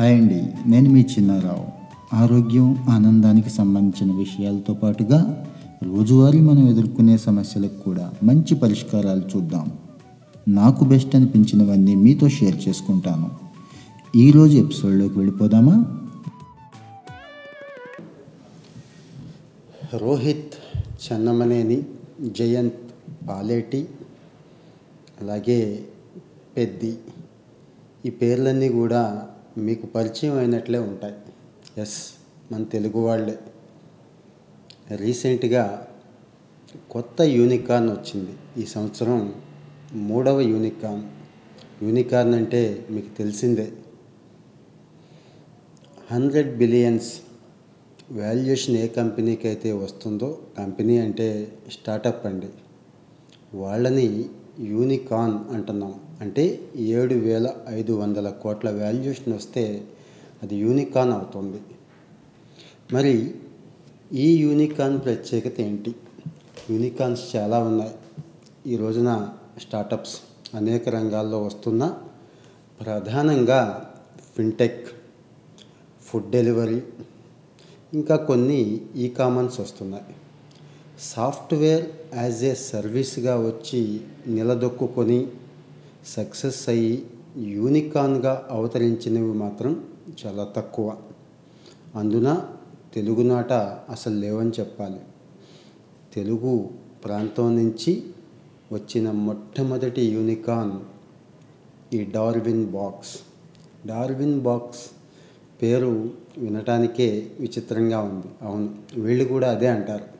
[0.00, 0.42] Hi అండి.
[0.66, 1.66] నేను మీ చిన్నారావు.
[2.16, 5.46] ఆరోగ్యం ఆనందానికి సంబంధించిన విషయాలతో పాటుగా
[5.82, 9.72] రోజువారీ మనం ఎదుర్కొనే సమస్యలకు కూడా మంచి పరిష్కారాలు చూద్దాం.
[10.48, 13.30] నాకు బెస్ట్ అనిపించినవన్నీ మీతో షేర్ చేసుకుంటాను.
[14.16, 16.00] ఈరోజు ఎపిసోడ్లోకి వెళ్ళిపోదామా?
[19.94, 20.54] రోహిత్
[21.12, 21.82] చెన్నమనేని
[22.38, 23.88] జయంత్ పాలేటి
[25.20, 25.84] అలాగే
[26.56, 26.96] పెద్ది.
[28.06, 31.14] ఈ పేర్లన్నీ కూడా మీకు పరిచయం అయినట్లే ఉంటాయి.
[31.80, 32.12] ఎస్
[32.52, 33.38] మన తెలుగు వాళ్ళే.
[34.96, 35.88] రీసెంట్గా
[36.90, 38.62] కొత్త యూనికార్న్ వచ్చింది.
[38.62, 39.34] ఈ సంవత్సరం
[39.92, 41.02] మూడవ యూనికార్న్
[41.84, 43.72] యూనికార్న్ అంటే మీకు తెలిసిందే.
[46.12, 47.12] హండ్రెడ్ బిలియన్స్
[48.12, 52.46] వాల్యుయేషన్ ఏ కంపెనీకి అయితే వస్తుందో కంపెనీ అంటే స్టార్టప్ అండి.
[53.54, 54.28] వాళ్ళని
[54.60, 55.94] యూనికాన్ అంటున్నాం.
[56.20, 59.88] అంటే ఏడు వేల ఐదు వందల కోట్ల వాల్యుయేషన్ వస్తే
[60.42, 61.60] అది యూనికాన్ అవుతుంది.
[62.92, 63.34] మరి
[64.12, 65.94] ఈ యూనికాన్ ప్రత్యేకత ఏంటి?
[66.70, 67.94] యూనికాన్స్ చాలా ఉన్నాయి.
[68.66, 69.28] ఈ రోజున
[69.60, 70.20] స్టార్టప్స్
[70.54, 71.98] అనేక రంగాల్లో వస్తున్న
[72.80, 73.92] ప్రధానంగా
[74.36, 74.88] ఫిన్టెక్
[76.02, 76.82] ఫుడ్ డెలివరీ
[77.94, 80.04] ఇంకా కొన్ని ఈ కామర్స్ వస్తున్నాయి.
[81.00, 85.26] సాఫ్ట్వేర్ యాజ్ ఏ సర్వీస్గా వచ్చి నిలదొక్కుని
[86.06, 89.84] సక్సెస్ అయ్యి యూనికాన్గా అవతరించినవి మాత్రం
[90.26, 90.96] చాలా తక్కువ.
[91.94, 92.48] అందున
[92.94, 93.52] తెలుగునాట
[93.90, 95.00] అసలు లేవని చెప్పాలి.
[96.14, 96.70] తెలుగు
[97.04, 98.02] ప్రాంతం నుంచి
[98.72, 100.80] వచ్చిన మొట్టమొదటి యూనికాన్
[101.94, 103.18] ఈ డార్విన్ బాక్స్.
[103.88, 104.80] డార్విన్ బాక్స్
[105.62, 108.26] పేరు వినటానికే విచిత్రంగా ఉంది.
[108.42, 110.17] అవును వీళ్ళు కూడా అదే అంటారు.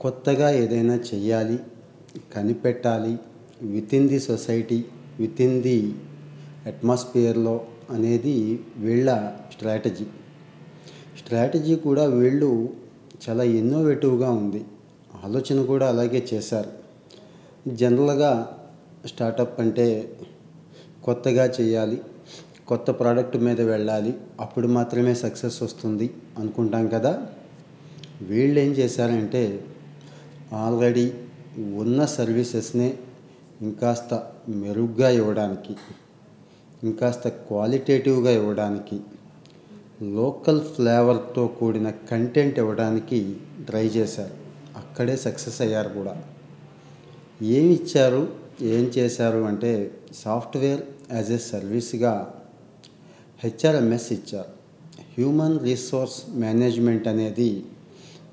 [0.00, 1.58] కొత్తగా ఏదైనా చెయ్యాలి
[2.34, 3.16] కనిపెట్టాలి
[3.94, 4.84] within the society
[5.40, 5.94] within the
[6.66, 7.60] అట్మాస్ఫియర్లో
[7.90, 10.06] అనేది వీళ్ళ స్ట్రాటజీ
[11.18, 12.50] స్ట్రాటజీ కూడా వీళ్ళు
[13.28, 14.64] చాలా ఇన్నోవేటివ్గా ఉంది.
[15.24, 16.70] ఆలోచన కూడా అలాగే చేశారు.
[17.74, 18.58] జనరల్గా
[19.06, 19.86] స్టార్టప్ అంటే
[21.04, 22.02] కొత్తగా చేయాలి
[22.68, 27.26] కొత్త ప్రోడక్ట్ మీద వెళ్ళాలి అప్పుడు మాత్రమే సక్సెస్ వస్తుంది అనుకుంటాం కదా.
[28.22, 29.64] వీళ్ళు ఏం చేశారంటే
[30.52, 31.12] ఆల్రెడీ
[31.58, 32.98] ఉన్న సర్వీసెస్నే
[33.62, 35.76] ఇంకాస్త మెరుగ్గా ఇవ్వడానికి
[36.84, 39.00] ఇంకాస్త క్వాలిటేటివ్గా ఇవ్వడానికి
[40.02, 43.36] లోకల్ ఫ్లేవర్తో కూడిన కంటెంట్ ఇవ్వడానికి
[43.66, 44.34] ట్రై చేశారు.
[44.76, 46.24] అక్కడే సక్సెస్ అయ్యారు కూడా.
[47.42, 48.28] ఏమి ఇచ్చారు
[48.62, 50.82] ఏం చేశారు అంటే సాఫ్ట్వేర్
[51.12, 52.34] యాజ్ ఎ సర్వీస్గా
[53.44, 54.48] హెచ్ఆర్ఎంఎస్ ఇచ్చారు.
[55.18, 57.64] హ్యూమన్ రీసోర్స్ మేనేజ్మెంట్ అనేది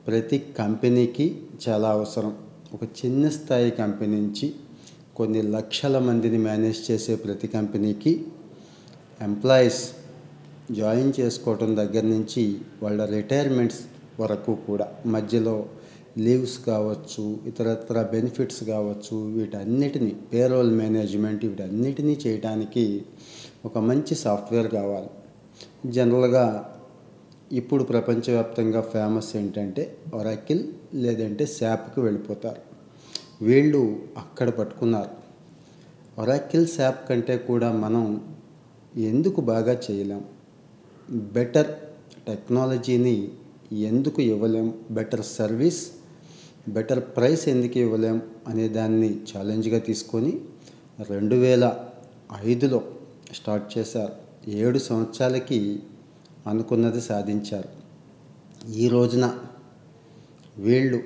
[0.08, 2.38] ప్రతి కంపెనీకి చాలా అవసరం.
[2.74, 4.54] ఒక చిన్న స్థాయి కంపెనీ నుంచి
[5.16, 8.26] కొన్ని లక్షల మందిని మేనేజ్ చేసే ప్రతి కంపెనీకి
[9.22, 9.92] ఎంప్లాయీస్
[10.72, 13.80] జాయిన్ చేసుకోవటం దగ్గర నుంచి వాళ్ళ రిటైర్మెంట్స్
[14.20, 14.88] వరకు కూడా.
[15.06, 15.66] మధ్యలో
[16.18, 23.06] లీవ్స్ కావచ్చు ఇతరత్ర బెనిఫిట్స్ కావచ్చు వీటన్నిటిని పేరోల్ మేనేజ్మెంట్ వీటన్నిటినీ చేయడానికి
[23.66, 25.10] ఒక మంచి సాఫ్ట్వేర్ కావాలి.
[25.92, 26.75] జనరల్గా
[27.52, 30.64] ఇప్పుడు ప్రపంచవ్యాప్తంగా ఫేమస్ ఏంటంటే ఒరాకిల్
[30.94, 32.62] లేదంటే శాప్కి వెళ్ళిపోతారు.
[33.44, 35.10] వీళ్ళు అక్కడ పట్టుకున్నారు.
[36.22, 38.22] ఒరాకిల్ శాప్ కంటే కూడా మనం
[38.96, 40.24] ఎందుకు బాగా చేయలేం?
[41.12, 41.68] బెటర్
[42.28, 43.32] టెక్నాలజీని
[43.72, 44.74] ఎందుకు ఇవ్వలేం?
[44.92, 45.92] బెటర్ సర్వీస్
[46.70, 48.22] బెటర్ ప్రైస్ ఎందుకు ఇవ్వలేం?
[48.48, 50.40] అనే దాన్ని ఛాలెంజ్గా తీసుకొని
[51.10, 51.78] రెండు వేల
[52.46, 52.84] ఐదులో
[53.34, 54.14] స్టార్ట్ చేశారు.
[54.50, 55.80] ఏడు సంవత్సరాలకి
[56.48, 57.70] అనుకున్నది సాధించారు.
[58.76, 59.26] ఈ రోజున
[60.58, 61.00] వీళ్ళు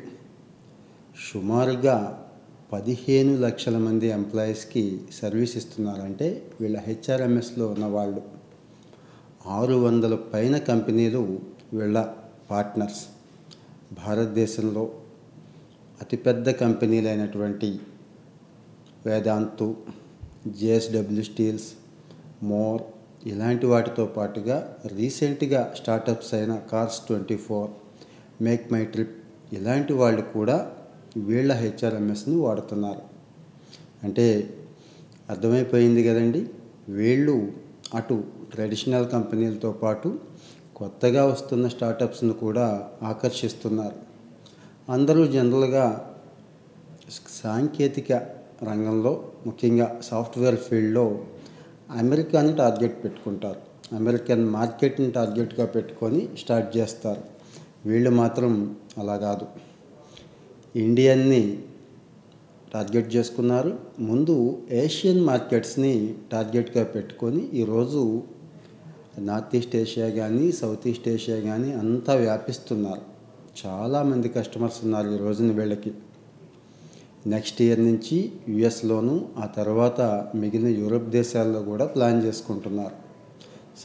[1.31, 2.25] సుమారుగా
[2.73, 6.27] పదిహేను లక్షల మంది ఎంప్లాయీస్కి సర్వీస్ ఇస్తున్నారంటే
[6.61, 8.21] వీళ్ళ హెచ్ఆర్ఎంఎస్లో ఉన్న వాళ్ళు
[9.47, 11.21] ఆరు వందల పైన కంపెనీలు
[11.73, 12.15] వీళ్ళ
[12.51, 13.01] పార్ట్నర్స్.
[13.93, 14.83] భారతదేశంలో
[16.01, 17.79] అతిపెద్ద కంపెనీలైనటువంటి
[19.05, 19.75] వేదాంతు
[20.47, 21.69] జేఎస్డబ్ల్యూ స్టీల్స్
[22.43, 22.81] మోర్
[23.25, 27.69] ఇలాంటి వాటితో పాటుగా రీసెంట్గా స్టార్టప్స్ అయిన cars twenty four
[28.43, 29.15] make my trip
[29.53, 30.71] ఇలాంటి వాళ్ళు కూడా
[31.17, 33.01] వీళ్ళ హెచ్ఆర్ఎంఎస్ని వాడుతున్నారు.
[34.03, 34.49] అంటే
[35.29, 36.49] అర్థమైపోయింది కదండి
[36.89, 37.51] వీళ్ళు
[37.93, 38.23] అటు
[38.53, 40.19] ట్రెడిషనల్ కంపెనీలతో పాటు
[40.75, 43.95] కొత్తగా వస్తున్న స్టార్టప్స్ను కూడా ఆకర్షిస్తున్నారు.
[44.91, 46.15] అందరూ జనరల్గా
[47.27, 48.11] సాంకేతిక
[48.63, 51.25] రంగంలో ముఖ్యంగా సాఫ్ట్వేర్ ఫీల్డ్లో
[51.91, 53.59] అమెరికాని టార్గెట్ పెట్టుకుంటారు.
[53.95, 57.21] అమెరికన్ మార్కెట్ని టార్గెట్గా పెట్టుకొని స్టార్ట్ చేస్తారు.
[57.85, 59.45] వీళ్ళు మాత్రం అలా కాదు.
[60.75, 61.63] ఇండియన్ని
[62.73, 63.79] టార్గెట్ చేసుకున్నారు.
[63.99, 68.23] ముందు ఏషియన్ మార్కెట్స్ని టార్గెట్గా పెట్టుకొని ఈరోజు
[69.19, 73.01] నార్త్ ఈస్ట్ ఏషియా కానీ సౌత్ ఈస్ట్ ఏషియా కానీ అంతా వ్యాపిస్తున్నారు.
[73.65, 75.93] చాలామంది కస్టమర్స్ ఉన్నారు ఈ రోజున వీళ్ళకి.
[77.27, 80.01] నెక్స్ట్ ఇయర్ నుంచి యుఎస్లోను ఆ తర్వాత
[80.35, 82.95] మిగిలిన యూరోప్ దేశాల్లో కూడా ప్లాన్ చేసుకుంటున్నారు.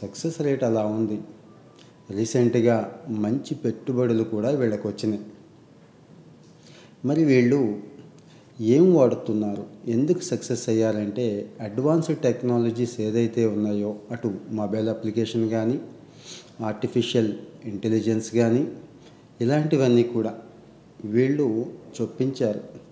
[0.03, 1.21] సక్సెస్ రేట్ అలా ఉంది.
[2.11, 5.23] రీసెంట్గా మంచి పెట్టుబడులు కూడా వీళ్ళకి వచ్చినాయి
[7.05, 7.83] మరి వీళ్ళు
[8.61, 9.67] ఏం వాడుతున్నారు?
[9.87, 15.81] ఎందుకు సక్సెస్ అయ్యారంటే అడ్వాన్స్డ్ టెక్నాలజీస్ ఏదైతే ఉన్నాయో అటు మొబైల్ అప్లికేషన్ కానీ
[16.61, 17.33] ఆర్టిఫిషియల్
[17.65, 18.69] ఇంటెలిజెన్స్ కానీ
[19.41, 20.39] ఇలాంటివన్నీ కూడా
[21.05, 21.67] వీళ్ళు
[22.01, 22.85] చొప్పించారు.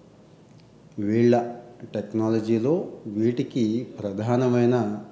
[0.99, 1.57] వీళ్ళ
[1.95, 5.05] టెక్నాలజీలో వీటికి ప్రధానమైన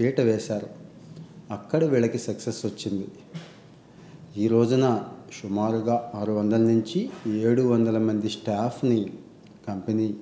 [0.00, 0.68] పీట వేశారు.
[1.50, 3.08] అక్కడ వీళ్ళకి సక్సెస్ వచ్చింది.
[4.36, 5.04] ఈ రోజున
[5.42, 9.12] సుమారుగా ఆరు వందల నుంచి ఏడు వందల మంది స్టాఫ్ని
[9.68, 10.16] కంపెనీ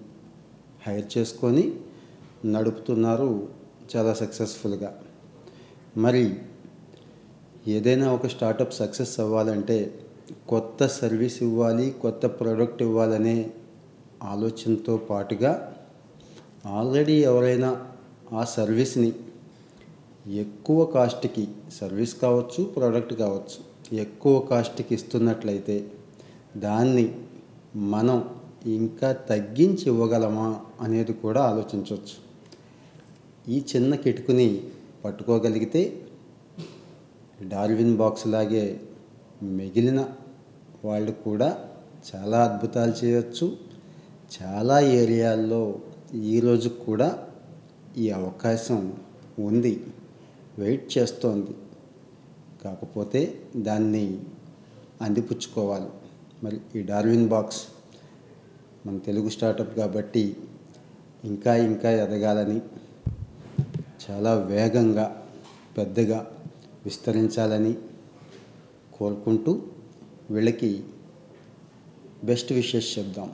[0.87, 1.73] హైర్ చేసుకొని
[2.44, 3.49] నడుపుతున్నారు
[3.97, 4.94] చాలా సక్సెస్ఫుల్గా.
[5.97, 6.37] మరి
[7.69, 9.94] ఏదైనా ఒక స్టార్టప్ సక్సెస్ అవ్వాలంటే
[10.49, 13.50] కొత్త సర్వీస్ ఇవ్వాలి కొత్త ప్రోడక్ట్ ఇవ్వాలనే
[14.22, 15.76] ఆలోచనతో పాటుగా
[16.66, 17.86] ఆల్రెడీ ఎవరైనా
[18.32, 19.12] ఆ సర్వీస్ని
[20.34, 21.48] ఎక్కువ కాస్ట్కి
[21.78, 23.58] సర్వీస్ కావచ్చు ప్రోడక్ట్ కావచ్చు
[23.96, 25.92] ఎక్కువ కాస్ట్కి ఇస్తున్నట్లయితే
[26.56, 27.14] దాన్ని
[27.76, 28.30] మనం
[28.66, 32.16] ఇంకా తగ్గించి ఇవ్వగలమా అనేది కూడా ఆలోచించవచ్చు.
[33.48, 34.62] ఈ చిన్న కిటుకుని
[35.04, 36.06] పట్టుకోగలిగితే
[37.48, 38.80] డార్విన్ బాక్స్ లాగే
[39.42, 40.06] మిగిలిన
[40.84, 41.58] వాళ్ళు కూడా
[42.08, 43.56] చాలా అద్భుతాలు చేయొచ్చు.
[44.32, 45.81] చాలా ఏరియాల్లో
[46.14, 47.29] ఈరోజు కూడా
[47.96, 48.96] ఈ అవకాశం
[49.38, 49.87] ఉంది.
[50.58, 51.50] వెయిట్ చేస్తోంది.
[52.64, 54.20] కాకపోతే దాన్ని
[55.02, 55.90] అందిపుచ్చుకోవాలి.
[56.44, 57.62] మరి ఈ డార్విన్ బాక్స్
[58.87, 60.37] మన తెలుగు స్టార్టప్ కాబట్టి
[61.25, 62.61] ఇంకా ఇంకా ఎదగాలని
[64.11, 65.26] చాలా వేగంగా
[65.78, 66.31] పెద్దగా
[66.85, 67.75] విస్తరించాలని
[68.94, 69.62] కోరుకుంటూ
[70.31, 70.85] వీళ్ళకి
[72.25, 73.32] బెస్ట్ విషెస్ చెప్దాం.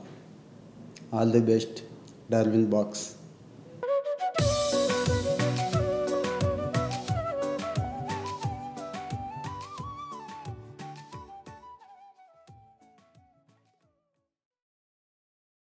[1.13, 1.77] All the best
[2.67, 3.05] Darwinbox